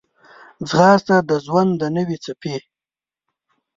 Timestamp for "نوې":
1.95-2.17